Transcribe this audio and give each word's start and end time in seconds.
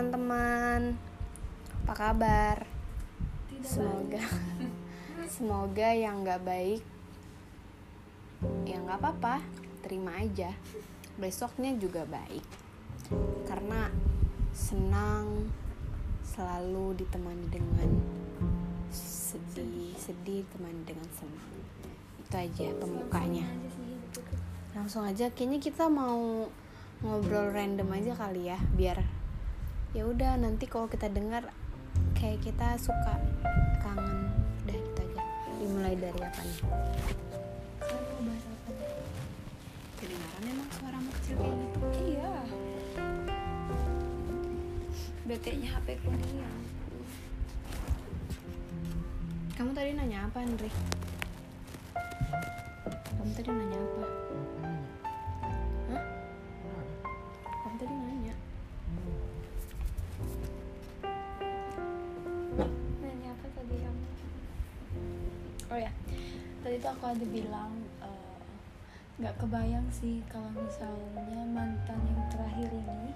teman-teman. 0.00 0.96
Apa 1.84 1.92
kabar? 1.92 2.64
Tidak 3.52 3.68
Semoga 3.68 4.24
semoga 5.36 5.88
yang 5.92 6.24
nggak 6.24 6.40
baik 6.40 6.80
ya 8.64 8.80
nggak 8.80 8.96
apa-apa, 8.96 9.44
terima 9.84 10.16
aja. 10.16 10.56
Besoknya 11.20 11.76
juga 11.76 12.08
baik. 12.08 12.40
Karena 13.44 13.92
senang 14.56 15.52
selalu 16.24 17.04
ditemani 17.04 17.44
dengan 17.52 17.90
sedih, 18.88 19.92
sedih 20.00 20.48
ditemani 20.48 20.80
dengan 20.88 21.08
senang. 21.12 21.52
Itu 22.24 22.34
aja 22.40 22.72
pembukanya. 22.80 23.44
aja 23.44 23.68
sih 23.68 23.84
hidup 23.84 24.08
itu. 24.16 24.20
Langsung 24.72 25.04
aja 25.04 25.28
kayaknya 25.28 25.60
kita 25.60 25.92
mau 25.92 26.48
ngobrol 27.04 27.52
random 27.52 27.92
aja 27.92 28.16
kali 28.16 28.48
ya 28.48 28.56
biar 28.72 29.19
ya 29.90 30.02
udah 30.04 30.32
nanti 30.36 30.64
kalau 30.64 30.86
kita 30.86 31.08
dengar 31.08 31.50
kayak 32.14 32.38
kita 32.40 32.78
suka 32.78 33.14
kangen 33.80 34.30
udah 34.62 34.76
gitu 34.76 35.00
aja 35.02 35.22
dimulai 35.58 35.94
dari 35.94 36.20
apa 36.20 36.40
nih 36.40 36.58
Sekarang 37.80 38.06
mau 38.06 38.22
bahas 38.24 38.44
apa 38.46 38.68
nih? 38.70 38.90
kedengaran 39.96 40.42
emang 40.46 40.68
suaramu 40.72 41.10
kecil 41.12 41.34
kayak 41.36 41.56
gitu 41.56 41.78
Iya. 42.00 42.30
BT-nya 45.26 45.68
HP 45.72 45.86
ku 46.00 46.10
nih 46.10 46.32
ya. 46.36 46.50
kamu 49.52 49.70
tadi 49.72 49.90
nanya 49.92 50.18
apa 50.24 50.38
Andri 50.40 50.70
kamu 53.12 53.30
tadi 53.32 53.48
nanya 53.48 53.78
apa 53.78 54.04
Oh 65.70 65.78
ya, 65.78 65.90
tadi 66.60 66.82
tuh 66.82 66.90
aku 66.90 67.04
ada 67.06 67.26
bilang 67.30 67.70
eh, 68.02 68.38
nggak 69.22 69.38
kebayang 69.38 69.86
sih 69.88 70.18
kalau 70.26 70.50
misalnya 70.50 71.46
mantan 71.46 72.00
yang 72.10 72.22
terakhir 72.26 72.66
ini 72.68 73.14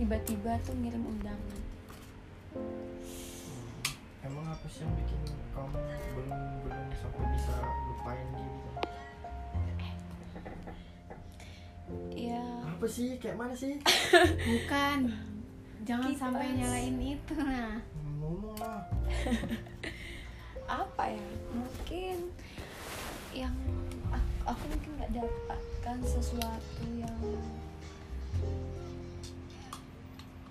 tiba-tiba 0.00 0.56
tuh 0.64 0.72
ngirim 0.80 1.04
undangan. 1.04 1.60
Emang 4.22 4.46
apa 4.48 4.64
sih 4.70 4.80
yang 4.80 4.94
bikin 4.96 5.20
kamu 5.52 5.76
belum 6.14 6.40
belum 6.64 6.86
sampai 6.96 7.24
bisa 7.34 7.52
lupain 7.90 8.26
dia 8.32 8.48
gitu? 8.48 8.70
Ya, 12.14 12.44
Apa 12.64 12.86
sih? 12.88 13.18
Kayak 13.20 13.36
mana 13.36 13.52
sih? 13.52 13.76
bukan 14.48 14.98
jangan 15.82 16.08
Kipas. 16.14 16.20
sampai 16.22 16.46
nyalain 16.54 16.96
itu 16.96 17.34
nah 17.36 17.76
Ngomong 18.22 18.54
lah. 18.56 18.80
mungkin 25.22 25.38
nggak 25.46 25.62
dapatkan 25.62 25.98
sesuatu 26.02 26.82
yang 26.98 27.18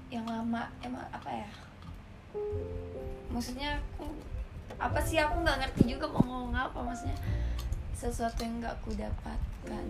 yang 0.08 0.24
lama 0.24 0.72
emang 0.80 1.04
apa 1.12 1.28
ya? 1.28 1.50
Maksudnya 3.32 3.76
aku 3.80 4.08
apa 4.80 5.00
sih 5.04 5.20
aku 5.20 5.44
nggak 5.44 5.60
ngerti 5.60 5.92
juga 5.92 6.08
mau 6.08 6.24
ngomong 6.24 6.56
apa 6.56 6.80
maksudnya 6.80 7.20
sesuatu 7.92 8.40
yang 8.48 8.64
nggak 8.64 8.80
aku 8.80 8.96
dapatkan 8.96 9.86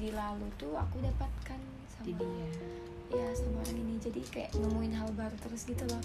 di 0.00 0.08
lalu 0.12 0.48
tuh 0.56 0.72
aku 0.76 0.96
dapatkan 1.04 1.60
sama 1.92 2.16
dia. 2.16 2.48
Ya 3.12 3.28
sama 3.36 3.60
orang 3.60 3.76
ini. 3.76 4.00
Jadi 4.00 4.24
kayak 4.32 4.56
nemuin 4.56 4.96
hal 4.96 5.08
baru 5.12 5.36
terus 5.36 5.68
gitu 5.68 5.84
loh. 5.84 6.00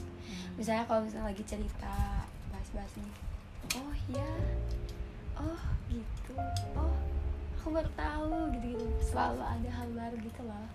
Misalnya 0.59 0.83
kalau 0.91 1.07
misalnya 1.07 1.31
lagi 1.31 1.43
cerita 1.47 2.27
bahas-bahas 2.51 2.91
ini 2.99 3.11
oh 3.79 3.95
ya 4.11 4.31
oh 5.39 5.63
gitu. 5.87 6.35
Oh 6.75 7.10
aku 7.61 7.77
baru 7.77 7.93
tahu 7.93 8.49
gitu 8.57 8.73
gitu 8.73 8.85
selalu 9.05 9.45
ada 9.45 9.69
hal 9.69 9.85
baru 9.93 10.17
gitu 10.17 10.41
loh. 10.41 10.65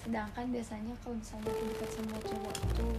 Sedangkan 0.00 0.48
biasanya 0.48 0.96
kalau 1.04 1.20
misalnya 1.20 1.52
aku 1.52 1.62
dekat 1.68 1.90
sama 1.92 2.16
cowok 2.16 2.56
tuh 2.80 2.96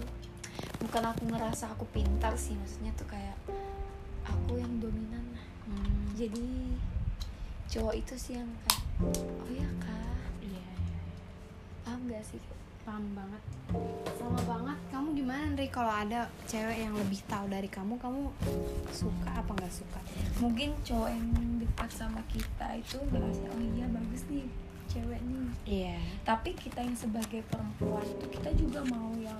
bukan 0.78 1.03
aku 1.09 1.24
ngerasa 1.25 1.66
aku 1.74 1.90
pintar 1.90 2.38
sih 2.38 2.53
maksudnya 2.53 2.94
tuh 2.94 3.09
kayak 3.09 3.34
aku 4.29 4.62
yang 4.62 4.69
dominan. 4.78 5.25
Hmm, 5.66 6.13
jadi 6.13 6.78
cowok 7.66 7.97
itu 7.97 8.13
sih 8.13 8.38
yang 8.38 8.52
kayak 8.69 8.85
oh 9.09 9.50
ya 9.50 9.69
kak. 9.81 10.22
Iya, 10.46 10.62
iya. 10.62 11.02
paham 11.81 12.06
gak 12.13 12.22
sih 12.22 12.38
paham 12.81 13.06
banget. 13.14 13.42
Sama 14.18 14.40
banget. 14.44 14.78
Kamu 14.90 15.08
gimana 15.14 15.42
Andri 15.47 15.68
kalau 15.68 15.90
ada 15.90 16.25
cewek 16.46 16.78
yang 16.81 16.94
lebih 16.94 17.22
tahu 17.25 17.46
dari 17.47 17.68
kamu 17.68 17.96
kamu 17.97 18.30
suka 18.92 19.30
apa 19.31 19.52
nggak 19.53 19.74
suka? 19.74 20.00
Mungkin 20.40 20.74
cowok 20.81 21.09
yang 21.09 21.25
dekat 21.58 21.90
sama 21.90 22.22
kita 22.28 22.68
itu 22.75 22.97
ngerasa 23.09 23.46
oh 23.47 23.62
iya 23.62 23.86
bagus 23.88 24.24
nih 24.28 24.47
cewek 24.88 25.22
nih. 25.24 25.47
Iya. 25.64 25.97
Tapi 26.22 26.50
kita 26.53 26.84
yang 26.84 26.97
sebagai 26.97 27.41
perempuan 27.47 28.03
itu 28.03 28.25
kita 28.28 28.50
juga 28.58 28.81
mau 28.90 29.14
yang 29.16 29.40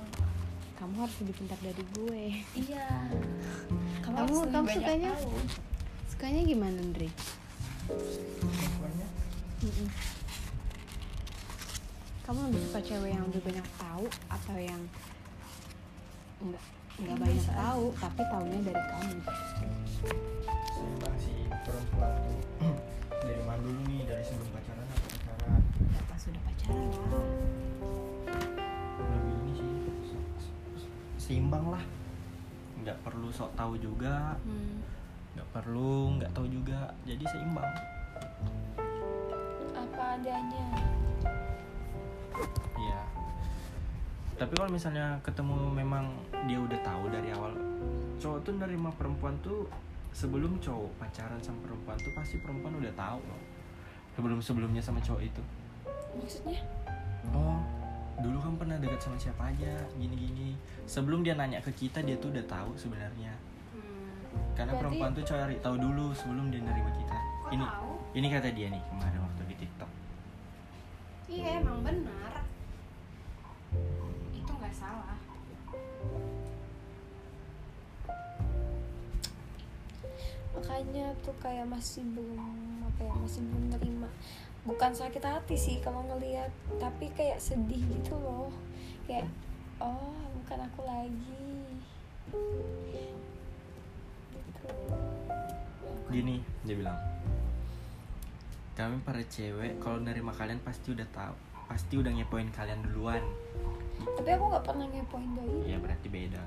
kamu 0.80 0.96
harus 0.98 1.16
lebih 1.22 1.36
pintar 1.38 1.60
dari 1.62 1.84
gue. 1.94 2.24
Iya. 2.58 2.88
Kamu- 4.02 4.50
kamu 4.50 4.50
banyak 4.50 4.74
sukanya? 4.74 5.12
tahu. 5.14 5.34
sukanya 6.10 6.42
gimana 6.46 6.78
Andri 6.78 7.10
Perempuannya? 7.88 9.08
Mm-mm. 9.62 9.88
Kamu 12.32 12.48
lebih 12.48 12.64
suka 12.64 12.80
cewek 12.80 13.12
yang 13.12 13.28
lebih 13.28 13.44
banyak 13.44 13.68
tahu 13.76 14.08
atau 14.32 14.56
yang 14.56 14.80
enggak 16.40 16.64
enggak 16.96 17.18
banyak 17.20 17.44
tahu 17.44 17.86
tapi 18.00 18.22
tahunya 18.24 18.60
dari 18.72 18.84
kamu? 18.88 19.20
Seimbang 20.72 21.16
sih 21.20 21.40
perempuan 21.68 22.16
tuh. 22.24 22.40
Dari 23.28 23.42
mana 23.44 23.60
dulu 23.60 23.84
nih? 23.84 24.08
Dari 24.08 24.24
sebelum 24.24 24.48
pacaran 24.48 24.88
atau 24.88 25.08
pacaran 25.12 25.60
ya 25.92 26.02
pas 26.08 26.20
sudah 26.24 26.42
pacaran 26.48 26.88
lah. 26.88 27.12
Lebih 29.12 29.36
ini 29.36 29.52
sih. 29.52 29.72
Se- 30.08 30.32
se- 30.40 30.88
seimbang 31.20 31.68
lah. 31.68 31.84
Nggak 32.80 32.96
perlu 33.04 33.28
sok 33.36 33.52
tahu 33.60 33.76
juga. 33.76 34.40
Hmm. 34.48 34.80
nggak 35.36 35.48
perlu 35.52 36.16
nggak 36.16 36.32
tahu 36.32 36.48
juga. 36.48 36.96
Jadi 37.04 37.28
seimbang. 37.28 37.76
Apa 39.76 40.16
adanya 40.16 40.91
Tapi 44.42 44.58
kalau 44.58 44.74
misalnya 44.74 45.22
ketemu 45.22 45.70
memang 45.70 46.10
dia 46.50 46.58
udah 46.58 46.80
tahu 46.82 47.14
dari 47.14 47.30
awal 47.30 47.54
cowok 48.18 48.42
tuh 48.42 48.58
nerima 48.58 48.90
perempuan 48.98 49.38
tuh 49.46 49.70
sebelum 50.18 50.58
cowok 50.58 50.98
pacaran 50.98 51.38
sama 51.46 51.62
perempuan 51.62 51.94
tuh 52.02 52.10
pasti 52.18 52.42
perempuan 52.42 52.74
udah 52.82 52.90
tahu 52.98 53.22
loh. 53.22 53.42
Sebelum 54.18 54.42
sebelumnya 54.42 54.82
sama 54.82 54.98
cowok 54.98 55.22
itu. 55.22 55.44
maksudnya 56.18 56.58
Oh, 57.38 57.62
dulu 58.18 58.42
kan 58.42 58.54
pernah 58.58 58.82
dekat 58.82 58.98
sama 58.98 59.16
siapa 59.22 59.54
aja, 59.54 59.78
gini-gini. 59.94 60.58
Sebelum 60.90 61.22
dia 61.22 61.38
nanya 61.38 61.62
ke 61.62 61.70
kita 61.78 62.02
dia 62.02 62.18
tuh 62.18 62.34
udah 62.34 62.42
tahu 62.50 62.74
sebenarnya. 62.74 63.38
Hmm. 63.78 64.10
Karena 64.58 64.74
Berarti- 64.74 64.82
perempuan 64.82 65.12
tuh 65.14 65.26
cari 65.30 65.56
tahu 65.62 65.76
dulu 65.78 66.18
sebelum 66.18 66.50
dia 66.50 66.66
nerima 66.66 66.92
kita. 66.98 67.18
Kok 67.46 67.52
ini 67.54 67.66
tahu? 67.70 67.94
ini 68.18 68.28
kata 68.34 68.50
dia 68.58 68.68
nih 68.74 68.82
kemarin 68.90 69.20
waktu 69.22 69.42
di 69.48 69.56
TikTok. 69.62 69.92
iya 71.32 71.64
emang 71.64 71.80
benar 71.86 72.21
salah 74.82 75.18
makanya 80.58 81.14
tuh 81.22 81.38
kayak 81.38 81.70
masih 81.70 82.02
belum 82.18 82.82
apa 82.90 83.02
ya 83.06 83.14
masih 83.14 83.42
belum 83.46 83.66
nerima 83.78 84.10
bukan 84.66 84.92
sakit 84.92 85.22
hati 85.22 85.54
sih 85.54 85.78
kalau 85.86 86.02
ngelihat 86.10 86.50
tapi 86.82 87.14
kayak 87.14 87.38
sedih 87.38 87.82
gitu 87.86 88.18
loh 88.18 88.50
kayak 89.06 89.30
oh 89.78 90.18
bukan 90.42 90.60
aku 90.66 90.82
lagi 90.84 91.46
gitu. 94.32 94.68
Gini 96.12 96.44
dia 96.68 96.76
bilang. 96.78 97.00
Kami 98.72 99.04
para 99.04 99.22
cewek 99.26 99.78
kalau 99.84 100.00
nerima 100.00 100.32
kalian 100.32 100.64
pasti 100.64 100.96
udah 100.96 101.08
tahu, 101.12 101.36
pasti 101.68 101.94
udah 102.00 102.12
ngepoin 102.16 102.50
kalian 102.56 102.82
duluan. 102.88 103.22
Tapi 104.02 104.30
aku 104.32 104.44
nggak 104.50 104.66
pernah 104.66 104.86
ngepoin 104.88 105.30
doi 105.34 105.70
Ya 105.70 105.78
berarti 105.78 106.08
beda. 106.08 106.44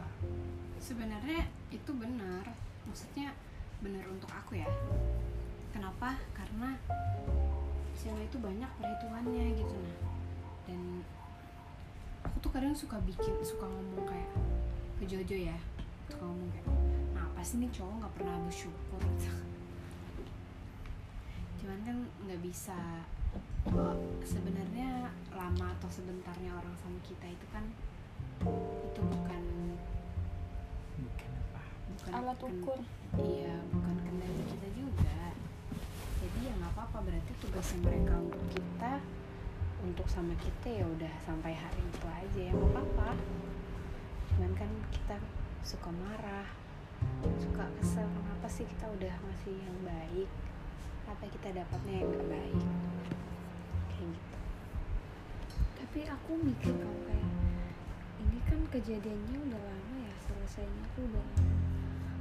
sebenarnya 0.79 1.49
itu 1.73 1.91
benar. 1.97 2.45
Maksudnya 2.85 3.33
benar 3.81 4.05
untuk 4.06 4.29
aku 4.29 4.61
ya. 4.61 4.69
Kenapa? 5.73 6.21
Karena 6.37 6.77
cewek 7.97 8.29
itu 8.29 8.37
banyak 8.37 8.69
perhitungannya 8.77 9.47
gitu 9.56 9.75
nah. 9.75 9.99
Dan 10.69 11.01
aku 12.21 12.37
tuh 12.45 12.51
kadang 12.53 12.77
suka 12.77 13.01
bikin 13.03 13.33
suka 13.41 13.65
ngomong 13.65 14.05
kayak 14.05 14.31
ke 15.01 15.05
Jojo 15.09 15.37
ya. 15.37 15.56
Suka 16.12 16.25
ngomong 16.29 16.51
kayak 16.53 16.67
nah 17.17 17.25
apa 17.25 17.41
sih 17.41 17.56
nih 17.59 17.71
cowok 17.73 17.95
nggak 18.05 18.15
pernah 18.21 18.37
bersyukur? 18.45 19.01
Gitu 19.01 19.33
cuman 21.65 21.81
kan 21.81 21.97
nggak 22.29 22.41
bisa 22.45 22.77
sebenarnya 24.25 25.11
lama 25.35 25.67
atau 25.79 25.89
sebentarnya 25.91 26.51
orang 26.55 26.75
sama 26.81 26.99
kita 27.05 27.27
itu 27.29 27.47
kan 27.53 27.65
itu 28.45 29.01
bukan 29.01 29.45
bukan 31.01 31.31
apa? 31.49 31.63
bukan 31.93 32.13
alat 32.13 32.39
ken- 32.39 32.51
ukur. 32.61 32.79
iya 33.21 33.55
bukan 33.71 33.97
kendali 34.05 34.43
kita 34.49 34.69
juga. 34.75 35.21
Jadi 36.25 36.39
ya 36.49 36.53
nggak 36.57 36.73
apa-apa 36.73 36.99
berarti 37.05 37.33
tugasnya 37.41 37.79
mereka 37.85 38.15
untuk 38.19 38.45
kita 38.53 38.93
untuk 39.85 40.07
sama 40.09 40.33
kita 40.41 40.69
ya 40.81 40.85
udah 40.89 41.15
sampai 41.21 41.53
hari 41.53 41.83
itu 41.85 42.07
aja 42.09 42.41
ya 42.41 42.53
nggak 42.53 42.71
apa-apa. 42.73 43.11
Cuman 44.33 44.53
kan 44.57 44.71
kita 44.91 45.17
suka 45.65 45.91
marah 45.93 46.49
suka 47.41 47.65
kesel 47.81 48.07
kenapa 48.09 48.49
sih 48.49 48.65
kita 48.65 48.87
udah 48.89 49.13
ngasih 49.13 49.57
yang 49.61 49.79
baik 49.85 50.29
apa 51.09 51.25
kita 51.29 51.49
dapatnya 51.53 51.95
yang 52.03 52.09
nggak 52.11 52.29
baik. 52.33 52.65
Kayak 53.93 54.09
gitu. 54.12 54.39
Tapi 55.79 56.01
aku 56.11 56.31
mikir 56.43 56.73
kalau 56.75 57.01
kayak 57.06 57.33
ini 58.25 58.39
kan 58.49 58.61
kejadiannya 58.73 59.39
udah 59.51 59.62
lama 59.62 59.97
ya 60.01 60.15
selesainya 60.25 60.85
tuh 60.97 61.03
udah 61.06 61.23
lama 61.23 61.55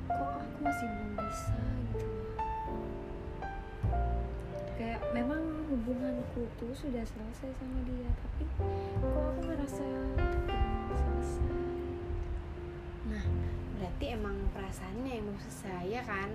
kok 0.03 0.29
aku 0.35 0.57
masih 0.61 0.87
belum 0.91 1.11
bisa 1.15 1.57
gitu? 1.89 2.07
Kayak 4.73 5.01
memang 5.15 5.41
hubunganku 5.69 6.49
tuh 6.59 6.73
sudah 6.75 7.05
selesai 7.07 7.49
sama 7.55 7.79
dia 7.87 8.09
tapi 8.19 8.43
kok 8.57 8.67
aku 9.31 9.41
ngerasa 9.47 9.85
belum 10.17 10.93
selesai? 10.97 11.61
Nah 13.09 13.23
berarti 13.79 14.05
emang 14.11 14.37
perasaannya 14.51 15.11
yang 15.13 15.23
belum 15.29 15.39
selesai 15.39 15.83
ya 15.87 16.01
kan? 16.03 16.29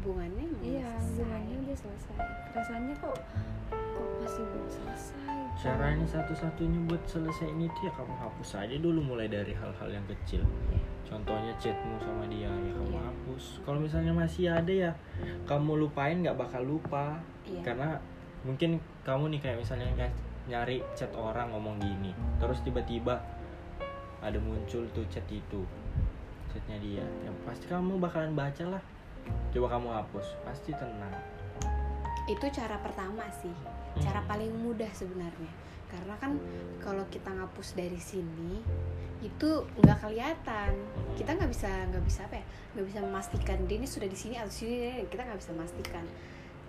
Hubungannya 0.00 0.44
belum 0.50 0.64
iya 0.66 0.88
selesai. 0.98 1.08
hubungannya 1.14 1.56
udah 1.62 1.75
perasaannya 2.56 2.96
kok 2.96 3.12
kok 3.68 4.08
masih 4.24 4.42
belum 4.48 4.64
selesai? 4.72 5.36
Caranya 5.60 6.06
satu-satunya 6.08 6.80
buat 6.88 7.04
selesai 7.04 7.52
ini 7.52 7.68
tuh 7.68 7.84
ya 7.84 7.92
kamu 7.92 8.16
hapus 8.16 8.56
aja 8.56 8.76
dulu 8.80 9.04
mulai 9.04 9.28
dari 9.28 9.52
hal-hal 9.52 9.92
yang 9.92 10.06
kecil. 10.08 10.40
Iya. 10.72 10.80
contohnya 11.06 11.52
chatmu 11.62 12.00
sama 12.02 12.24
dia 12.32 12.48
ya 12.48 12.72
kamu 12.72 12.96
Iya. 12.96 13.04
hapus. 13.12 13.44
Kalau 13.62 13.78
misalnya 13.78 14.10
masih 14.16 14.48
ada 14.48 14.72
ya 14.72 14.90
kamu 15.44 15.84
lupain 15.84 16.24
nggak 16.24 16.32
bakal 16.34 16.64
lupa. 16.64 17.20
Iya. 17.44 17.60
karena 17.60 18.00
mungkin 18.40 18.80
kamu 19.04 19.36
nih 19.36 19.40
kayak 19.44 19.58
misalnya 19.60 19.86
ny- 19.94 20.16
nyari 20.48 20.80
chat 20.96 21.12
orang 21.12 21.52
ngomong 21.52 21.76
gini 21.76 22.16
terus 22.40 22.64
tiba-tiba 22.64 23.20
ada 24.24 24.38
muncul 24.40 24.82
tuh 24.96 25.04
chat 25.12 25.28
itu 25.28 25.60
chatnya 26.48 26.80
dia. 26.80 27.04
Ya 27.20 27.30
pasti 27.44 27.68
kamu 27.68 28.00
bakalan 28.00 28.32
baca 28.32 28.64
lah. 28.64 28.82
Coba 29.52 29.76
kamu 29.76 29.92
hapus 29.92 30.40
pasti 30.40 30.72
tenang 30.72 31.12
itu 32.26 32.46
cara 32.50 32.76
pertama 32.82 33.24
sih. 33.42 33.52
Hmm. 33.96 34.02
cara 34.02 34.20
paling 34.28 34.52
mudah 34.52 34.90
sebenarnya. 34.92 35.52
Karena 35.88 36.14
kan 36.20 36.36
kalau 36.82 37.06
kita 37.08 37.32
ngapus 37.32 37.78
dari 37.78 37.96
sini 37.96 38.60
itu 39.24 39.64
nggak 39.80 39.98
kelihatan. 40.04 40.76
Kita 41.16 41.32
nggak 41.32 41.50
bisa 41.50 41.70
nggak 41.88 42.04
bisa 42.04 42.26
apa 42.28 42.42
ya 42.42 42.46
nggak 42.76 42.86
bisa 42.92 43.00
memastikan 43.00 43.58
dia 43.64 43.76
ini 43.80 43.88
sudah 43.88 44.04
di 44.04 44.18
sini 44.18 44.36
atau 44.36 44.52
sini 44.52 45.06
kita 45.08 45.24
nggak 45.24 45.40
bisa 45.40 45.50
memastikan. 45.56 46.04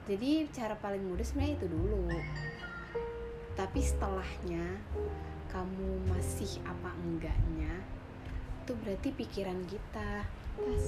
Jadi 0.07 0.47
cara 0.55 0.79
paling 0.79 1.03
mudah 1.03 1.25
sebenarnya 1.25 1.59
itu 1.59 1.67
dulu. 1.67 2.07
Tapi 3.59 3.79
setelahnya 3.81 4.63
kamu 5.51 6.05
masih 6.13 6.61
apa 6.63 6.93
enggaknya 7.01 7.71
itu 8.67 8.75
berarti 8.83 9.15
pikiran 9.15 9.63
kita 9.63 10.27
pas 10.59 10.85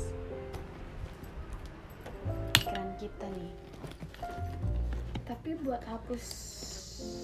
pikiran 2.52 2.90
kita 3.00 3.28
nih 3.40 3.69
tapi 5.30 5.54
buat 5.62 5.82
hapus 5.86 6.26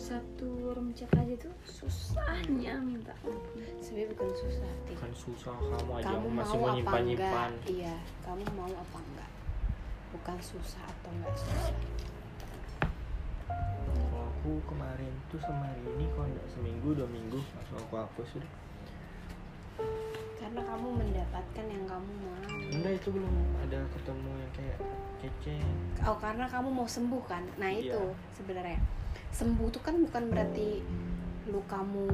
satu 0.07 0.71
room 0.71 0.95
chat 0.95 1.11
aja 1.19 1.35
tuh 1.35 1.55
susahnya 1.67 2.79
minta 2.79 3.11
ampun. 3.27 3.59
sebenarnya 3.83 4.07
bukan 4.15 4.29
susah 4.39 4.71
Tik. 4.87 4.97
kan 5.03 5.11
susah 5.11 5.55
kamu 5.57 5.91
aja 5.99 6.05
kamu 6.15 6.27
masih 6.31 6.57
mau 6.57 6.69
nyimpan 6.71 7.01
enggak? 7.03 7.11
Nyimpan 7.11 7.51
iya 7.67 7.95
kamu 8.23 8.43
mau 8.55 8.71
apa 8.71 8.97
enggak? 9.03 9.31
Bukan 10.15 10.37
susah 10.39 10.83
atau 10.87 11.11
enggak 11.11 11.35
susah. 11.35 11.75
Kalau 13.91 14.23
aku 14.31 14.51
kemarin 14.63 15.11
tuh 15.27 15.41
sama 15.43 15.67
hari 15.67 15.83
ini 15.99 16.05
kalau 16.15 16.27
nggak 16.31 16.47
seminggu 16.55 16.89
dua 16.95 17.09
minggu 17.11 17.39
langsung 17.43 17.77
aku 17.83 17.93
hapus 17.99 18.29
udah 18.39 18.51
karena 20.45 20.61
kamu 20.61 20.87
mendapatkan 20.95 21.65
yang 21.65 21.85
kamu 21.89 22.11
mau. 22.21 22.37
Enggak 22.69 22.93
itu 22.95 23.09
belum 23.09 23.33
ada 23.59 23.79
ketemu 23.89 24.29
yang 24.29 24.51
kayak 24.53 24.77
kece. 25.17 25.57
Oh 26.05 26.17
karena 26.21 26.45
kamu 26.45 26.69
mau 26.69 26.85
sembuh 26.85 27.23
kan? 27.25 27.41
Nah 27.57 27.65
Iya. 27.67 27.97
itu 27.97 28.01
sebenarnya. 28.31 28.77
Sembuh 29.33 29.67
tuh 29.73 29.81
kan 29.81 29.97
bukan 29.97 30.23
berarti 30.29 30.85
lu 31.45 31.65
kamu 31.65 32.05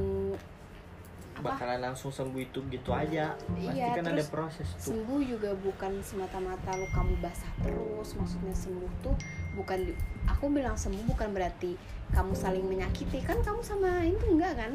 apa? 1.34 1.44
Bakalan 1.44 1.80
langsung 1.82 2.08
sembuh 2.08 2.40
itu 2.40 2.64
gitu 2.66 2.88
aja. 2.90 3.36
Pasti 3.36 3.68
Iya, 3.68 3.92
kan 3.94 4.04
ada 4.06 4.24
proses 4.24 4.64
tuh. 4.74 4.96
sembuh 4.96 5.20
juga 5.22 5.52
bukan 5.54 6.00
semata-mata 6.00 6.72
lu 6.72 6.88
kamu 6.88 7.20
basah 7.20 7.52
terus 7.60 8.16
maksudnya 8.16 8.52
sembuh 8.52 8.88
tuh 9.02 9.12
bukan 9.52 9.76
di- 9.82 9.98
aku 10.24 10.48
bilang 10.48 10.72
sembuh 10.74 11.04
bukan 11.06 11.32
berarti 11.32 11.76
kamu 12.10 12.32
saling 12.32 12.64
menyakiti. 12.64 13.20
Kan 13.20 13.40
kamu 13.40 13.60
sama 13.60 14.00
itu 14.02 14.24
enggak 14.26 14.56
kan? 14.56 14.72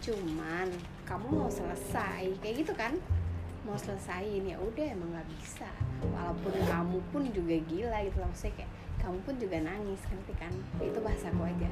Cuman 0.00 0.68
kamu 1.04 1.26
mau 1.30 1.50
selesai. 1.52 2.32
Kayak 2.40 2.54
gitu 2.64 2.72
kan? 2.76 2.92
Mau 3.64 3.76
selesaiin 3.80 4.44
ya 4.44 4.56
udah 4.60 4.86
emang 4.92 5.12
nggak 5.12 5.28
bisa. 5.36 5.68
Walaupun 6.04 6.52
kamu 6.68 6.98
pun 7.12 7.22
juga 7.32 7.56
gila 7.64 7.98
gitu 8.04 8.20
loh 8.20 8.28
maksudnya 8.28 8.64
kayak 8.64 8.72
kamu 9.00 9.18
pun 9.24 9.34
juga 9.40 9.56
nangis 9.60 10.00
ngerti 10.08 10.34
kan? 10.36 10.52
Itu 10.80 10.98
bahasa 11.00 11.32
aku 11.32 11.48
aja. 11.48 11.68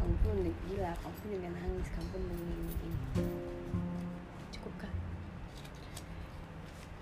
Kamu 0.00 0.14
pun 0.24 0.36
gila 0.44 0.92
kamu 1.02 1.14
pun 1.20 1.28
juga 1.28 1.48
nangis 1.52 1.86
kamu 1.92 2.06
pun 2.14 2.22
begini 2.30 2.66
cukup 4.56 4.74
kan 4.82 4.94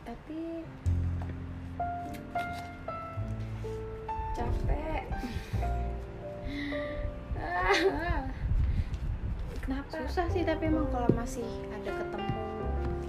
tapi 0.04 0.40
capek. 4.34 5.04
Ah. 7.44 8.33
Kenapa? 9.64 9.88
Susah 10.04 10.26
sih 10.28 10.44
tapi 10.44 10.68
emang 10.68 10.86
kalau 10.92 11.08
masih 11.16 11.48
ada 11.72 11.90
ketemu. 11.90 12.32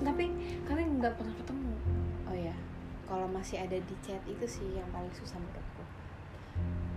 Tapi 0.02 0.25
kami 0.63 0.81
nggak 0.98 1.13
pernah 1.19 1.36
ketemu. 1.36 1.72
Oh 2.31 2.36
ya 2.36 2.56
kalau 3.06 3.28
masih 3.28 3.60
ada 3.60 3.75
di 3.75 3.96
chat 4.00 4.24
itu 4.24 4.46
sih 4.48 4.68
yang 4.80 4.88
paling 4.96 5.12
susah 5.12 5.36
menurutku. 5.38 5.84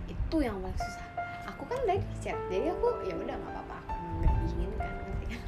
Itu 0.06 0.36
yang 0.38 0.62
paling 0.62 0.78
susah. 0.78 1.06
Aku 1.50 1.66
kan 1.66 1.78
udah 1.82 1.98
di 1.98 2.16
chat 2.22 2.38
jadi 2.46 2.70
aku 2.70 2.86
ya 3.02 3.14
udah 3.18 3.34
nggak 3.34 3.52
apa-apa. 3.58 3.78
Aku 3.90 4.06
nggak 4.22 4.34
diinginkan 4.46 4.90
ngerti 5.02 5.26
kan? 5.34 5.42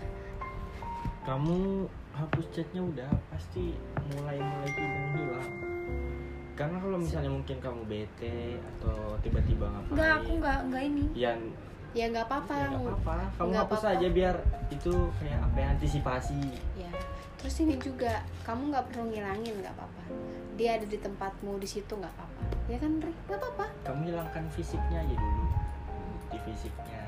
Kamu 1.23 1.87
hapus 2.11 2.47
chatnya 2.51 2.83
udah 2.83 3.11
pasti 3.31 3.79
mulai 4.11 4.43
mulai 4.43 4.71
hilang 4.75 5.15
hilang 5.15 5.53
karena 6.59 6.77
kalau 6.77 7.01
misalnya 7.01 7.33
mungkin 7.33 7.57
kamu 7.57 7.81
bete 7.89 8.61
atau 8.61 9.17
tiba-tiba 9.25 9.65
ngapain. 9.65 9.97
Nggak 9.97 10.13
aku 10.21 10.31
nggak 10.45 10.59
nggak 10.69 10.83
ini. 10.93 11.05
Ya 11.17 11.33
ya 11.91 12.05
nggak 12.07 12.27
apa-apa. 12.27 12.55
Ya 12.55 12.67
nggak 12.71 12.83
apa-apa. 12.87 13.17
Kamu 13.35 13.49
Nggak 13.51 13.63
hapus 13.67 13.83
apa-apa. 13.83 13.99
aja 13.99 14.07
biar 14.11 14.37
itu 14.71 14.93
kayak 15.19 15.41
apa 15.43 15.57
ya 15.59 15.67
antisipasi. 15.75 16.41
Ya. 16.79 16.93
Terus 17.41 17.55
ini 17.65 17.75
juga 17.81 18.13
kamu 18.45 18.63
nggak 18.71 18.85
perlu 18.93 19.05
ngilangin 19.11 19.55
nggak 19.59 19.75
apa-apa. 19.75 20.03
Dia 20.55 20.77
ada 20.77 20.87
di 20.87 20.99
tempatmu 21.01 21.57
di 21.57 21.69
situ 21.69 21.93
nggak 21.93 22.13
apa-apa. 22.13 22.43
Ya 22.69 22.77
kan 22.79 22.93
Ri? 23.01 23.13
nggak 23.27 23.39
apa-apa. 23.41 23.67
Kamu 23.83 24.01
hilangkan 24.07 24.45
fisiknya 24.53 24.99
aja 25.01 25.17
dulu. 25.17 25.45
Di 26.31 26.39
fisiknya. 26.45 27.03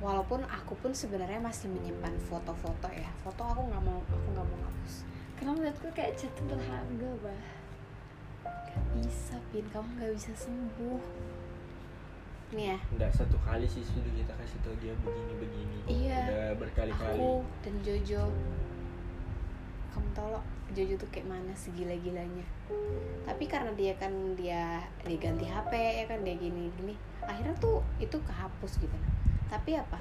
Walaupun 0.00 0.40
aku 0.48 0.72
pun 0.80 0.90
sebenarnya 0.90 1.38
masih 1.38 1.68
menyimpan 1.70 2.12
foto-foto 2.26 2.88
ya. 2.88 3.08
Foto 3.20 3.40
aku 3.44 3.62
nggak 3.68 3.82
mau 3.84 4.00
aku 4.02 4.28
nggak 4.32 4.46
mau 4.48 4.58
hapus. 4.64 4.94
Karena 5.38 5.50
menurutku 5.56 5.88
kayak 5.94 6.18
itu 6.18 6.40
berharga 6.44 7.10
bah. 7.24 7.44
Gak 8.44 8.84
bisa 8.96 9.36
pin. 9.52 9.64
Kamu 9.70 9.88
nggak 9.96 10.12
bisa 10.12 10.32
sembuh 10.34 11.00
nih 12.50 12.74
ya. 12.74 12.78
Nggak 12.96 13.10
satu 13.14 13.36
kali 13.40 13.66
sih 13.66 13.82
sudah 13.82 14.10
kita 14.10 14.32
kasih 14.34 14.58
tahu 14.60 14.74
dia 14.78 14.94
begini 15.00 15.32
begini 15.38 15.76
Iya. 15.86 16.18
udah 16.26 16.48
berkali-kali. 16.58 17.18
Aku 17.18 17.42
dan 17.62 17.74
Jojo. 17.80 18.24
Kamu 19.90 20.08
tau 20.14 20.28
loh 20.30 20.44
Jojo 20.70 20.94
tuh 20.94 21.10
kayak 21.10 21.26
mana 21.26 21.50
segila-gilanya 21.50 22.46
tapi 23.26 23.50
karena 23.50 23.74
dia 23.74 23.90
kan 23.98 24.10
dia 24.38 24.78
dia 25.02 25.18
ganti 25.18 25.42
HP 25.42 25.72
ya 25.74 26.04
kan 26.06 26.22
dia 26.22 26.38
gini 26.38 26.70
gini 26.78 26.94
akhirnya 27.22 27.54
tuh 27.58 27.82
itu 27.98 28.14
kehapus 28.14 28.78
gitu. 28.78 28.94
Tapi 29.50 29.74
apa? 29.74 29.98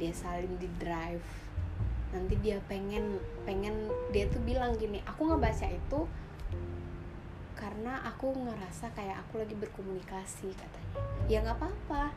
Dia 0.00 0.12
saling 0.12 0.56
di 0.56 0.68
drive. 0.80 1.24
Nanti 2.16 2.32
dia 2.40 2.56
pengen 2.64 3.20
pengen 3.44 3.92
dia 4.08 4.24
tuh 4.32 4.40
bilang 4.40 4.72
gini 4.76 5.04
aku 5.04 5.28
ngebaca 5.28 5.68
itu 5.68 6.00
karena 7.76 8.00
aku 8.08 8.32
ngerasa 8.32 8.88
kayak 8.96 9.20
aku 9.20 9.36
lagi 9.36 9.52
berkomunikasi 9.52 10.48
katanya. 10.48 10.96
Ya 11.28 11.44
nggak 11.44 11.60
apa-apa. 11.60 12.08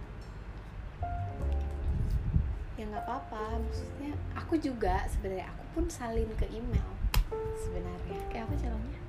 Ya 2.80 2.88
nggak 2.88 3.04
apa-apa. 3.04 3.60
Maksudnya 3.60 4.16
aku 4.40 4.56
juga 4.56 5.04
sebenarnya 5.12 5.52
aku 5.52 5.64
pun 5.76 5.86
salin 5.92 6.32
ke 6.40 6.48
email 6.48 6.88
sebenarnya. 7.60 8.24
Kayak 8.32 8.48
apa 8.48 8.56
caranya? 8.56 9.00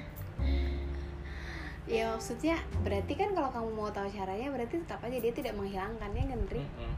Ya 1.88 2.12
maksudnya 2.14 2.60
berarti 2.86 3.16
kan 3.16 3.32
kalau 3.34 3.48
kamu 3.48 3.70
mau 3.72 3.88
tahu 3.88 4.06
caranya 4.12 4.52
berarti 4.52 4.76
tetap 4.76 5.00
aja 5.00 5.18
dia 5.24 5.32
tidak 5.32 5.56
menghilangkan 5.56 6.12
ya 6.12 6.24
kan 6.28 6.40
Ri? 6.52 6.60
Mm-mm. 6.60 6.92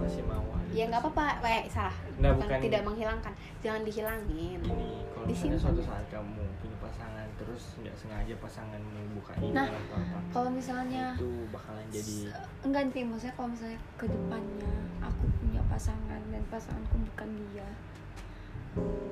masih 0.00 0.24
mau 0.24 0.40
aja. 0.56 0.72
ya 0.72 0.84
nggak 0.88 1.02
apa-apa. 1.06 1.44
Eh 1.44 1.68
salah. 1.68 1.92
Nggak, 2.18 2.32
bukan, 2.34 2.48
bukan- 2.48 2.62
tidak 2.64 2.82
menghilangkan. 2.88 3.32
Jangan 3.60 3.82
dihilangin. 3.86 4.58
Gini 4.58 4.90
kalau 5.20 5.28
misalnya 5.28 5.60
Disimpan. 5.60 5.76
suatu 5.76 5.82
saat 5.84 6.06
kamu 6.08 6.44
punya 6.64 6.76
pasangan 6.80 7.26
terus 7.36 7.62
nggak 7.84 7.96
sengaja 8.00 8.34
pasanganmu 8.40 9.00
buka 9.20 9.32
email 9.36 9.52
Nah, 9.52 9.68
atau 9.68 9.96
apa 10.00 10.18
kalau 10.32 10.48
misalnya 10.48 11.04
itu 11.20 11.28
bakalan 11.52 11.84
jadi 11.92 12.16
enggak 12.64 12.82
nih 12.88 13.04
maksudnya 13.04 13.34
kalau 13.36 13.48
misalnya 13.52 13.80
ke 14.00 14.06
depannya 14.08 14.72
aku 15.04 15.24
punya 15.44 15.60
pasangan 15.68 16.20
dan 16.32 16.42
pasanganku 16.48 16.96
bukan 17.12 17.28
dia 17.52 17.68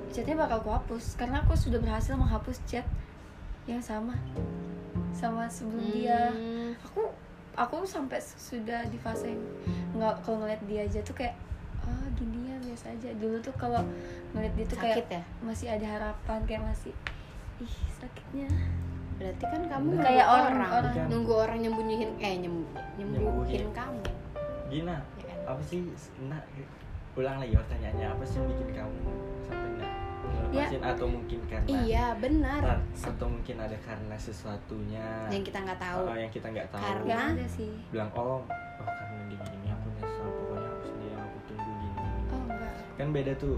chatnya 0.09 0.39
bakal 0.39 0.63
aku 0.63 0.71
hapus. 0.71 1.19
Karena 1.19 1.43
aku 1.43 1.51
sudah 1.51 1.79
berhasil 1.83 2.15
menghapus 2.15 2.63
chat 2.63 2.87
yang 3.67 3.83
sama 3.83 4.15
sama 5.11 5.45
sebelum 5.51 5.83
dia. 5.93 6.31
Hmm, 6.31 6.71
aku 6.79 7.11
aku 7.59 7.83
sampai 7.83 8.23
sudah 8.23 8.87
di 8.87 8.95
fase 8.95 9.35
yang 9.35 9.43
nggak 9.99 10.15
kalau 10.23 10.47
ngeliat 10.47 10.61
dia 10.63 10.87
aja 10.87 11.03
tuh 11.03 11.11
kayak 11.11 11.35
ah 11.83 12.07
gini 12.15 12.38
ya 12.38 12.38
biasa 12.69 12.85
aja. 12.91 13.09
Dulu 13.13 13.35
tuh 13.39 13.53
kalau 13.55 13.81
ngeliat 14.31 14.53
dia 14.53 14.65
tuh 14.65 14.77
sakit 14.77 15.05
kayak 15.05 15.17
ya? 15.17 15.23
masih 15.41 15.67
ada 15.67 15.85
harapan 15.89 16.39
kayak 16.45 16.63
masih 16.63 16.93
ih 17.59 17.75
sakitnya. 17.91 18.47
Berarti 19.17 19.43
kan 19.43 19.61
kamu 19.65 19.85
nunggu 19.89 20.05
Kayak 20.05 20.27
orang- 20.29 20.55
orang. 20.55 20.71
Bukan. 20.87 21.05
nunggu 21.09 21.33
orang 21.35 21.59
nyembunyiin 21.59 22.11
eh 22.17 22.33
nyem- 22.37 22.69
nyembuhin 22.95 23.19
Nyembuhin. 23.19 23.67
kamu. 23.73 24.01
Gina 24.69 24.95
ya 25.17 25.23
kan? 25.25 25.37
apa 25.49 25.61
sih 25.65 25.81
nah 26.23 26.37
ulang 27.15 27.35
lagi 27.35 27.57
pertanyaannya 27.57 28.05
apa 28.07 28.23
sih 28.23 28.37
yang 28.37 28.47
bikin 28.47 28.69
kamu 28.71 28.99
sampai 29.43 29.69
nggak 29.73 29.91
ngelepasin? 30.21 30.79
Atau 30.85 31.07
mungkin 31.09 31.39
karena 31.49 31.67
iya 31.81 32.05
benar. 32.15 32.61
Atau 32.95 33.27
mungkin 33.27 33.55
ada 33.57 33.77
karena 33.81 34.15
sesuatunya? 34.15 35.05
Yang 35.27 35.43
kita 35.49 35.59
nggak 35.59 35.79
tahu. 35.79 36.01
Oh, 36.05 36.15
yang 36.15 36.29
kita 36.29 36.47
nggak 36.47 36.69
tahu. 36.69 36.79
Karena- 36.79 37.03
nggak 37.03 37.23
ada 37.33 37.45
sih. 37.49 37.71
Bilang 37.89 38.09
oh 38.13 38.45
kan 42.99 43.09
beda 43.09 43.31
tuh. 43.39 43.55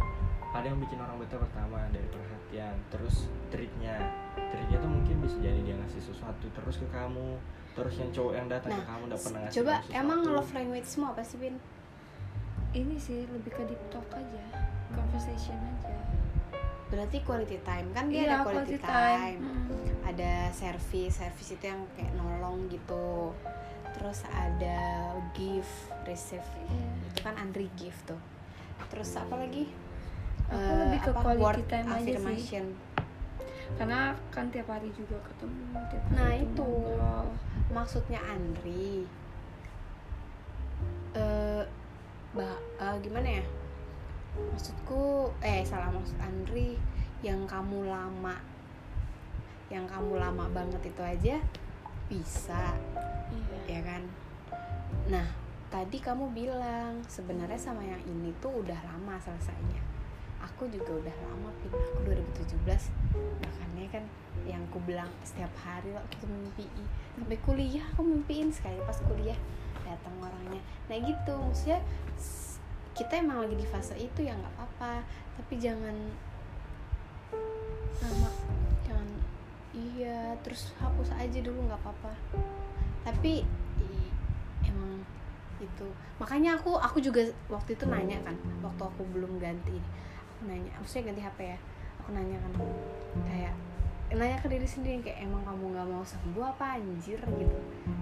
Ada 0.51 0.67
yang 0.67 0.77
bikin 0.77 0.99
orang 0.99 1.15
betah 1.17 1.39
pertama 1.39 1.79
dari 1.89 2.05
perhatian 2.07 2.75
terus 2.91 3.31
treatnya 3.47 3.95
treatnya 4.35 4.77
tuh 4.77 4.91
mungkin 4.91 5.15
bisa 5.23 5.39
jadi 5.39 5.63
dia 5.63 5.75
ngasih 5.79 6.11
sesuatu 6.11 6.43
terus 6.51 6.75
ke 6.75 6.87
kamu 6.91 7.39
terus 7.71 7.95
yang 7.95 8.11
cowok 8.11 8.33
yang 8.35 8.47
datang 8.51 8.75
ke 8.75 8.83
Nah, 8.83 8.87
kamu 8.91 9.01
udah 9.07 9.19
pernah 9.23 9.39
ngasih 9.47 9.55
coba 9.63 9.73
sesuatu. 9.79 9.95
emang 9.95 10.19
love 10.27 10.51
language 10.51 10.83
semua 10.83 11.09
apa 11.15 11.23
sih 11.23 11.37
Bin 11.39 11.55
ini 12.71 12.95
sih 12.99 13.23
lebih 13.31 13.51
ke 13.51 13.63
deep 13.63 13.79
talk 13.87 14.03
aja 14.11 14.43
conversation 14.91 15.55
aja. 15.55 15.95
Berarti 16.91 17.23
quality 17.23 17.57
time 17.63 17.87
kan 17.95 18.11
dia 18.11 18.27
Iya, 18.27 18.27
ada 18.27 18.37
quality, 18.43 18.75
quality 18.75 18.77
time, 18.83 19.39
time. 19.39 19.39
Mm. 19.39 19.95
ada 20.03 20.31
service 20.51 21.15
service 21.15 21.49
itu 21.55 21.63
yang 21.63 21.79
kayak 21.95 22.11
nolong 22.19 22.67
gitu. 22.67 23.31
Terus 23.95 24.19
ada 24.27 24.79
give 25.31 25.71
receive. 26.03 26.43
Iya. 26.67 26.91
itu 27.07 27.19
kan 27.23 27.39
Andri 27.39 27.71
give 27.79 27.95
tuh 28.03 28.19
terus 28.87 29.11
apa 29.15 29.35
lagi 29.37 29.69
Aku 30.43 30.59
Eh, 30.59 30.75
lebih 30.81 30.99
ke 30.99 31.11
apa, 31.11 31.19
quality 31.21 31.39
word 31.39 31.63
time 31.65 31.87
aja 31.87 31.95
sih. 31.97 32.11
affirmation. 32.11 32.65
karena 33.71 33.99
kan 34.27 34.45
tiap 34.47 34.67
hari 34.67 34.91
juga 34.91 35.15
ketemu 35.23 35.55
tiap 35.87 36.03
hari 36.03 36.13
Nah, 36.13 36.31
itu. 36.35 36.67
ngobrol. 36.67 37.27
maksudnya 37.69 38.19
Andri 38.21 39.07
eh 41.13 41.63
bah 42.31 42.55
eh, 42.77 42.95
gimana 42.99 43.29
ya 43.33 43.45
maksudku 44.49 45.03
eh 45.41 45.59
salah 45.61 45.87
maksud 45.89 46.15
Andri 46.17 46.79
yang 47.21 47.43
kamu 47.45 47.85
lama 47.85 48.39
yang 49.67 49.83
kamu 49.85 50.15
lama 50.17 50.47
banget 50.49 50.81
itu 50.85 51.01
aja 51.01 51.35
bisa 52.07 52.75
Iya. 53.31 53.59
ya 53.69 53.81
kan 53.81 54.03
nah 55.07 55.27
tadi 55.71 56.03
kamu 56.03 56.35
bilang 56.35 56.99
sebenarnya 57.07 57.55
sama 57.55 57.79
yang 57.79 58.03
ini 58.03 58.35
tuh 58.43 58.51
udah 58.59 58.75
lama 58.83 59.15
selesainya. 59.23 59.79
Aku 60.43 60.67
juga 60.67 60.99
udah 60.99 61.15
lama 61.31 61.49
pin. 61.63 61.71
Aku 61.71 62.03
2017 62.03 62.91
makanya 63.39 63.87
kan 63.87 64.03
yang 64.43 64.61
aku 64.67 64.83
bilang 64.83 65.07
setiap 65.23 65.49
hari 65.63 65.95
waktu 65.95 66.11
itu 66.19 66.27
mimpi. 66.27 66.67
Sampai 67.15 67.39
kuliah 67.47 67.85
aku 67.95 68.03
mimpiin 68.03 68.51
sekali 68.51 68.75
pas 68.83 68.99
kuliah. 69.07 69.39
Datang 69.87 70.11
orangnya. 70.19 70.59
Nah 70.91 70.97
gitu. 70.99 71.33
Maksudnya 71.39 71.79
kita 72.91 73.23
emang 73.23 73.47
lagi 73.47 73.55
di 73.55 73.63
fase 73.63 73.95
itu 73.95 74.27
ya 74.27 74.35
nggak 74.35 74.53
apa-apa. 74.59 75.07
Tapi 75.39 75.53
jangan 75.55 75.95
sama 77.95 78.27
jangan 78.83 79.07
iya 79.71 80.35
terus 80.43 80.75
hapus 80.83 81.15
aja 81.15 81.39
dulu 81.39 81.63
nggak 81.63 81.79
apa-apa. 81.79 82.11
Tapi 83.07 83.47
itu 85.81 85.89
makanya 86.21 86.53
aku 86.53 86.77
aku 86.77 87.01
juga 87.01 87.25
waktu 87.49 87.73
itu 87.73 87.89
nanya 87.89 88.21
kan 88.21 88.37
waktu 88.61 88.81
aku 88.85 89.01
belum 89.09 89.41
ganti 89.41 89.81
aku 90.37 90.45
nanya 90.45 90.69
maksudnya 90.77 91.09
ganti 91.09 91.21
HP 91.25 91.39
ya 91.41 91.59
aku 91.97 92.09
nanya 92.13 92.37
kan 92.37 92.51
kayak 93.25 93.53
nanya 94.11 94.37
ke 94.43 94.47
diri 94.51 94.67
sendiri 94.67 94.99
kayak 94.99 95.23
emang 95.23 95.39
kamu 95.47 95.71
nggak 95.71 95.87
mau 95.87 96.03
sembuh 96.03 96.43
apa 96.43 96.75
anjir? 96.75 97.15
Gitu. 97.15 97.59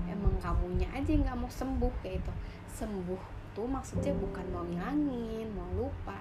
Emang 0.09 0.33
kamunya 0.41 0.89
aja 0.89 1.05
nggak 1.05 1.37
mau 1.37 1.45
sembuh 1.45 1.93
kayak 2.01 2.25
itu 2.25 2.33
sembuh 2.73 3.21
tuh 3.53 3.69
maksudnya 3.69 4.13
bukan 4.17 4.45
mau 4.49 4.65
ngilangin 4.65 5.47
mau 5.53 5.69
lupa 5.77 6.17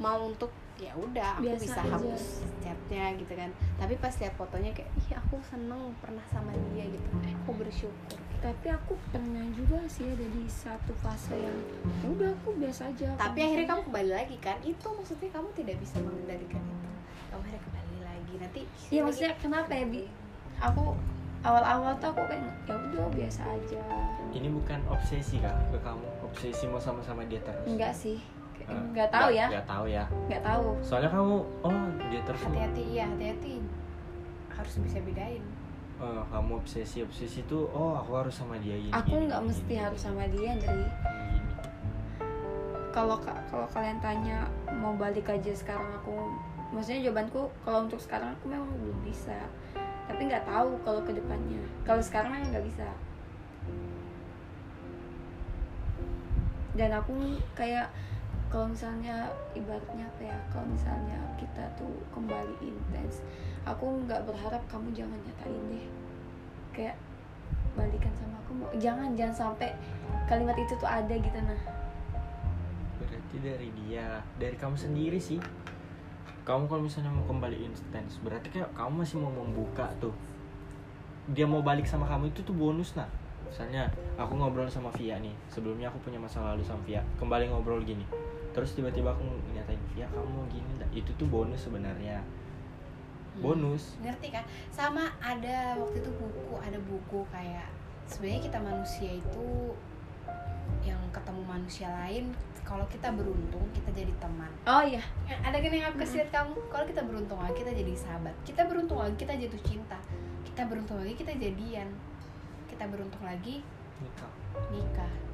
mau 0.00 0.28
untuk 0.28 0.52
ya 0.78 0.94
udah 0.94 1.28
aku 1.36 1.50
Biasa 1.50 1.62
bisa 1.66 1.80
aja. 1.82 1.90
hapus 1.98 2.24
chatnya 2.62 3.04
gitu 3.18 3.32
kan. 3.34 3.50
Tapi 3.76 3.94
pas 3.98 4.14
lihat 4.14 4.34
fotonya 4.38 4.70
kayak 4.70 4.90
ih 4.94 5.10
aku 5.18 5.36
seneng 5.42 5.90
pernah 5.98 6.22
sama 6.30 6.54
dia 6.70 6.86
gitu. 6.86 7.06
Aku 7.42 7.50
bersyukur. 7.58 8.18
Tapi 8.38 8.66
aku 8.70 8.94
pernah 9.10 9.42
juga 9.50 9.82
sih 9.90 10.06
ada 10.06 10.22
di 10.22 10.46
satu 10.46 10.94
fase 11.02 11.34
yang 11.34 11.58
ya 11.98 12.06
udah 12.06 12.30
aku 12.38 12.54
biasa 12.54 12.94
aja 12.94 13.10
tapi 13.18 13.42
akhirnya 13.42 13.66
kamu 13.66 13.82
kembali 13.90 14.10
lagi 14.14 14.36
kan? 14.38 14.56
Itu 14.62 14.86
maksudnya 14.94 15.28
kamu 15.34 15.48
tidak 15.58 15.76
bisa 15.82 15.98
mengendalikan 15.98 16.62
itu. 16.62 16.88
Kamu 17.28 17.40
akhirnya 17.42 17.62
kembali 17.66 17.96
lagi. 18.06 18.34
Nanti 18.38 18.60
Iya 18.94 19.00
maksudnya 19.02 19.32
kenapa 19.42 19.74
ya 19.74 19.84
bi? 19.90 20.06
Aku 20.62 20.94
awal-awal 21.38 21.94
tuh 21.98 22.10
aku 22.10 22.22
kayak 22.26 22.46
ya 22.66 22.74
udah 22.74 23.06
biasa 23.10 23.42
aja. 23.46 23.82
ini 24.28 24.50
bukan 24.50 24.82
obsesi 24.86 25.38
kak 25.38 25.54
ke 25.70 25.78
kamu. 25.82 26.06
Obsesi 26.22 26.66
mau 26.68 26.78
sama-sama 26.78 27.22
dia 27.26 27.40
terus. 27.40 27.64
Enggak 27.64 27.94
sih, 27.94 28.18
nggak 28.68 29.08
tahu 29.08 29.28
ya, 29.30 29.46
nggak 29.48 29.66
tahu 29.66 29.84
ya. 29.86 30.04
Nggak 30.28 30.42
tahu. 30.42 30.66
soalnya 30.80 31.08
kamu 31.08 31.34
oh 31.62 31.76
dia 32.06 32.20
terus 32.22 32.40
hati-hati 32.42 32.82
iya 32.86 33.04
hati-hati. 33.06 33.54
Harus 34.50 34.74
bisa 34.78 34.98
bedain. 35.00 35.44
Oh, 35.98 36.22
kamu 36.28 36.50
obsesi 36.58 37.02
obsesi 37.02 37.42
tuh 37.44 37.66
oh 37.68 37.96
aku 37.96 38.14
harus 38.14 38.30
sama 38.32 38.54
dia 38.56 38.78
gini 38.78 38.94
Aku 38.94 39.18
nggak 39.18 39.42
mesti 39.42 39.66
gini, 39.66 39.82
harus 39.82 39.98
sama 39.98 40.24
dia 40.26 40.54
gini. 40.54 40.86
kalau 42.88 43.14
ka- 43.16 43.42
kalau 43.46 43.66
kalian 43.68 43.98
tanya 43.98 44.46
mau 44.74 44.94
balik 44.94 45.26
aja 45.26 45.52
sekarang 45.52 45.86
aku? 45.94 46.14
Maksudnya 46.70 47.06
jawabanku 47.06 47.46
kalau 47.62 47.84
untuk 47.84 47.98
sekarang 47.98 48.30
aku 48.32 48.46
memang 48.46 48.68
belum 48.74 48.98
bisa. 49.02 49.38
Tapi 50.06 50.20
nggak 50.24 50.44
tahu 50.44 50.76
kalau 50.82 51.00
ke 51.00 51.12
depannya 51.12 51.62
kalau 51.82 52.00
sekarang 52.00 52.42
nggak 52.44 52.62
bisa. 52.62 52.88
Dan 56.74 56.90
aku 56.92 57.14
kayak 57.54 57.90
kalau 58.48 58.64
misalnya 58.72 59.28
ibaratnya 59.52 60.08
apa 60.08 60.22
ya 60.24 60.38
kalau 60.48 60.64
misalnya 60.72 61.20
kita 61.36 61.68
tuh 61.76 61.92
kembali 62.16 62.56
intens 62.64 63.20
aku 63.68 64.08
nggak 64.08 64.24
berharap 64.24 64.64
kamu 64.72 64.88
jangan 64.96 65.20
nyatain 65.20 65.62
deh. 65.68 65.88
Kayak 66.72 66.96
balikan 67.76 68.12
sama 68.16 68.40
aku 68.40 68.52
mau 68.56 68.70
jangan 68.80 69.12
jangan 69.12 69.52
sampai 69.52 69.70
kalimat 70.24 70.56
itu 70.56 70.72
tuh 70.80 70.88
ada 70.88 71.12
gitu 71.12 71.38
nah. 71.44 71.60
Berarti 73.04 73.36
dari 73.44 73.68
dia 73.84 74.24
dari 74.40 74.56
kamu 74.56 74.76
sendiri 74.80 75.20
sih. 75.20 75.36
Kamu 76.48 76.64
kalau 76.64 76.80
misalnya 76.80 77.12
mau 77.12 77.28
kembali 77.28 77.60
intens 77.60 78.16
berarti 78.24 78.48
kayak 78.48 78.72
kamu 78.72 79.04
masih 79.04 79.20
mau 79.20 79.28
membuka 79.28 79.92
tuh. 80.00 80.16
Dia 81.28 81.44
mau 81.44 81.60
balik 81.60 81.84
sama 81.84 82.08
kamu 82.08 82.32
itu 82.32 82.40
tuh 82.40 82.56
bonus 82.56 82.96
nah. 82.96 83.12
Misalnya 83.44 83.92
aku 84.16 84.32
ngobrol 84.40 84.72
sama 84.72 84.88
Via 84.96 85.20
nih 85.20 85.36
sebelumnya 85.52 85.92
aku 85.92 86.00
punya 86.00 86.16
masa 86.16 86.40
lalu 86.40 86.64
sama 86.64 86.80
Via. 86.88 87.04
Kembali 87.20 87.52
ngobrol 87.52 87.84
gini 87.84 88.08
terus 88.58 88.74
tiba-tiba 88.74 89.14
aku 89.14 89.24
nyatain 89.54 89.80
Via 89.94 90.06
kamu 90.10 90.50
gini 90.50 90.70
nggak?" 90.78 90.90
itu 90.92 91.10
tuh 91.14 91.28
bonus 91.30 91.70
sebenarnya. 91.70 92.20
Bonus. 93.38 93.94
ngerti 94.02 94.34
kan? 94.34 94.42
Sama 94.74 95.14
ada 95.22 95.78
waktu 95.78 96.02
itu 96.02 96.10
buku 96.18 96.58
ada 96.58 96.74
buku 96.82 97.22
kayak 97.30 97.70
sebenarnya 98.10 98.50
kita 98.50 98.58
manusia 98.58 99.10
itu 99.14 99.78
yang 100.82 100.98
ketemu 101.14 101.42
manusia 101.46 101.86
lain 102.02 102.34
kalau 102.66 102.84
kita 102.90 103.08
beruntung 103.14 103.62
kita 103.72 103.94
jadi 103.94 104.12
teman. 104.20 104.50
Oh 104.66 104.82
iya. 104.84 105.00
Ya, 105.24 105.38
ada 105.40 105.56
kan 105.56 105.70
yang 105.72 105.88
aku 105.88 106.04
kasih 106.04 106.20
lihat 106.20 106.30
kamu? 106.34 106.58
Kalau 106.68 106.84
kita 106.84 107.00
beruntung 107.06 107.40
lagi 107.40 107.56
kita 107.62 107.72
jadi 107.72 107.94
sahabat. 107.96 108.34
Kita 108.44 108.62
beruntung 108.66 108.98
lagi 109.00 109.16
kita 109.16 109.32
jatuh 109.38 109.62
cinta. 109.64 109.98
Kita 110.44 110.62
beruntung 110.66 110.98
lagi 111.00 111.14
kita 111.16 111.32
jadian. 111.38 111.88
Kita 112.68 112.84
beruntung 112.90 113.22
lagi 113.24 113.62
nikah. 114.02 114.32
nikah 114.68 115.27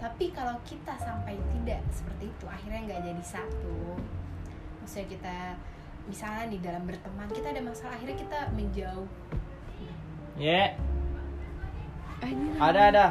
tapi 0.00 0.32
kalau 0.32 0.56
kita 0.64 0.96
sampai 0.96 1.36
tidak 1.36 1.84
seperti 1.92 2.32
itu 2.32 2.44
akhirnya 2.48 2.80
nggak 2.88 3.00
jadi 3.04 3.22
satu. 3.24 4.00
Maksudnya 4.80 5.06
kita 5.12 5.36
misalnya 6.08 6.44
di 6.48 6.58
dalam 6.64 6.82
berteman 6.88 7.28
kita 7.28 7.52
ada 7.52 7.60
masalah 7.60 7.92
akhirnya 7.94 8.16
kita 8.16 8.38
menjauh. 8.56 9.08
Ya 10.40 10.72
Ah, 12.20 12.28
ini 12.28 12.52
ada 12.60 12.80
ada. 12.92 13.06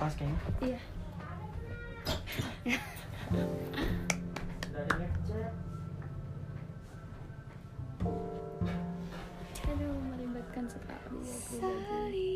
Pas 0.00 0.12
kayaknya. 0.16 0.40
Iya. 0.64 0.80
Dari 4.72 4.92
ngecek. 4.96 5.52
aduh 9.68 9.92
melibatkan 10.08 10.64
sekali 10.64 11.20
ya 11.28 11.36
pribadi 11.44 12.32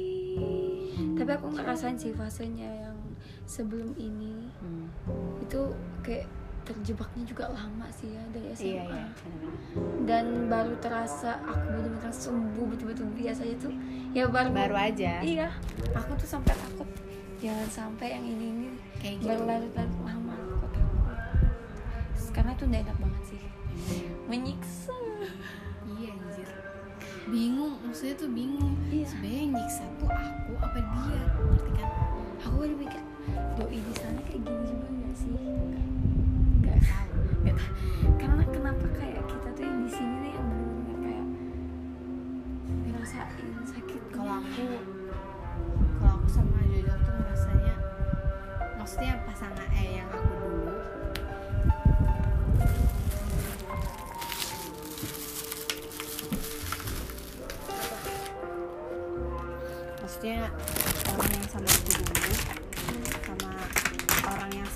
tapi 1.17 1.31
aku 1.33 1.47
ngerasain 1.49 1.97
sih 1.97 2.13
fasenya 2.13 2.69
yang 2.69 2.92
sebelum 3.47 3.95
ini. 3.99 4.49
Hmm. 4.63 4.87
itu 5.43 5.61
kayak 6.07 6.27
terjebaknya 6.63 7.27
juga 7.27 7.51
lama 7.51 7.91
sih 7.91 8.15
ya 8.15 8.23
dari 8.31 8.55
SMA 8.55 8.67
iya 8.71 8.83
iya 8.87 9.07
dan 10.07 10.47
baru 10.47 10.79
terasa 10.79 11.39
aku 11.43 11.67
benar-benar 11.75 12.15
sembuh 12.15 12.67
betul-betul 12.71 13.07
biasanya 13.15 13.57
tuh. 13.59 13.75
Ya 14.13 14.29
baru 14.29 14.51
baru 14.53 14.75
aja. 14.77 15.23
Iya 15.23 15.49
aku 15.95 16.15
tuh 16.19 16.29
sampai 16.29 16.55
takut. 16.55 16.89
Jangan 17.43 17.69
sampai 17.71 18.15
yang 18.15 18.25
ini 18.27 18.45
ini 18.51 18.69
kayak 19.03 19.19
gitu. 19.19 19.27
berlarut-larut 19.35 19.99
lama 20.07 20.35
aku 20.39 20.67
takut. 20.71 21.19
Karena 22.31 22.51
itu 22.55 22.65
udah 22.67 22.81
enak 22.83 22.97
banget 22.99 23.23
sih. 23.27 23.41
Menyiksa. 24.31 24.97
Iya 25.99 26.11
anjir. 26.15 26.49
Bingung 27.31 27.75
maksudnya 27.83 28.15
tuh 28.19 28.31
bingung. 28.31 28.75
Iya. 28.91 29.07
sebenarnya 29.07 29.41
yang 29.43 29.53
nyiksa 29.59 29.85
tuh 29.99 30.11
aku 30.11 30.53
apa 30.61 30.79
dia? 30.79 31.21
Ngerti 31.41 31.71
kan 31.79 31.91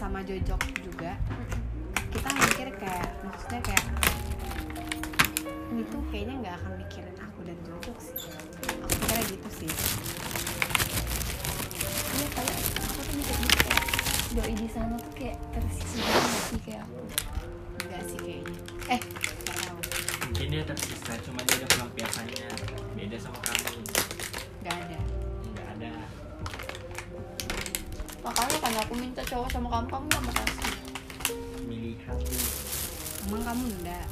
sama 0.06 0.22
Jojok 0.22 0.62
juga. 0.86 1.18
Kita 2.14 2.30
mikir 2.30 2.70
kayak 2.78 3.10
maksudnya 3.26 3.58
kayak 3.58 3.86
itu 5.75 5.98
kayaknya 6.14 6.34
nggak 6.46 6.54
akan 6.62 6.72
mikirin 6.78 7.16
aku 7.18 7.42
dan 7.42 7.58
Jojok 7.66 7.98
sih. 7.98 8.14
Aku 8.86 8.94
kira 9.02 9.22
gitu 9.26 9.48
sih. 9.50 9.70
Iya 12.22 12.26
kayak 12.38 12.58
aku 12.86 12.98
tuh 13.02 13.14
mikir 13.18 13.34
gitu 13.34 13.58
kayak 13.66 13.84
doi 14.38 14.54
di 14.54 14.68
sana 14.70 14.94
tuh 14.94 15.10
kayak 15.18 15.42
tersisa 15.50 15.98
banget 15.98 16.42
sih 16.54 16.60
kayak 16.62 16.80
aku? 16.86 17.02
Enggak 17.82 18.02
sih 18.06 18.18
kayaknya. 18.22 18.58
Eh 18.86 19.00
nggak 19.02 19.58
tahu. 19.58 19.78
Mungkin 20.30 20.46
dia 20.54 20.62
tersisa, 20.62 21.12
cuma 21.26 21.40
dia 21.50 21.56
ada 21.58 21.68
pelampiasannya 21.75 22.46
beda 22.94 23.18
sama 23.18 23.38
kamu. 23.42 23.82
nggak 24.62 24.76
ada 24.86 25.05
makanya 28.26 28.59
kan 28.59 28.73
aku 28.83 28.95
minta 28.99 29.23
cowok 29.23 29.47
sama 29.54 29.68
kamu 29.71 29.87
kamu 29.87 30.04
nggak 30.11 30.23
mau 30.26 30.35
kasih 30.35 30.75
Milih 31.71 31.95
hati. 32.06 32.38
emang 33.26 33.42
kamu 33.42 33.62
enggak? 33.83 34.06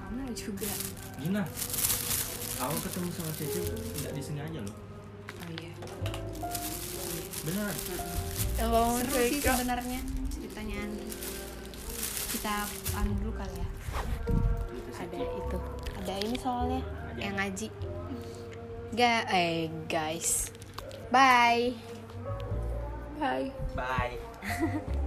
Kamu 0.00 0.32
juga. 0.32 0.72
Gina, 1.20 1.44
aku 2.60 2.76
ketemu 2.88 3.08
sama 3.12 3.32
Cece 3.36 3.60
nggak 4.00 4.12
disengaja 4.16 4.60
loh. 4.64 4.76
oh 5.28 5.48
iya. 5.60 5.72
Beneran. 7.44 7.76
yang 8.60 8.68
kamu 8.72 8.96
seru 9.04 9.20
sih 9.28 9.40
sebenarnya 9.40 10.00
ceritanya. 10.32 10.76
Andi 10.84 11.08
kita 12.36 12.54
anu 12.96 13.12
dulu 13.20 13.32
kali 13.36 13.56
ya. 13.60 13.68
Ada 15.00 15.16
itu. 15.20 15.58
Ada 16.04 16.14
ini 16.20 16.36
soalnya. 16.36 16.80
Yang 17.16 17.34
ngaji. 17.36 17.68
Ga 18.96 19.14
eh 19.32 19.68
guys. 19.88 20.52
Bye 21.08 21.89
bye 23.20 23.52
Bye. 23.76 24.18